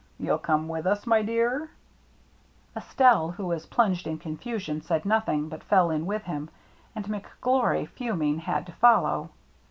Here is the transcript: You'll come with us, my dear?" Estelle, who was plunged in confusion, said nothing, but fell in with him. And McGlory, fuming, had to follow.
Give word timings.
You'll 0.17 0.39
come 0.39 0.67
with 0.67 0.87
us, 0.87 1.05
my 1.05 1.21
dear?" 1.21 1.69
Estelle, 2.75 3.29
who 3.29 3.45
was 3.45 3.67
plunged 3.67 4.07
in 4.07 4.17
confusion, 4.17 4.81
said 4.81 5.05
nothing, 5.05 5.47
but 5.47 5.63
fell 5.63 5.91
in 5.91 6.07
with 6.07 6.23
him. 6.23 6.49
And 6.95 7.05
McGlory, 7.05 7.87
fuming, 7.87 8.39
had 8.39 8.65
to 8.65 8.71
follow. 8.71 9.29